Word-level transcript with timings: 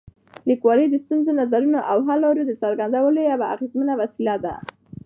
لیکوالی 0.49 0.85
د 0.89 0.95
ستونزو، 1.03 1.31
نظرونو 1.41 1.79
او 1.91 1.97
حل 2.07 2.19
لارو 2.23 2.43
د 2.47 2.51
څرګندولو 2.61 3.19
یوه 3.31 3.45
اغېزمنه 3.53 3.93
وسیله 4.01 4.35
ده. 4.43 4.53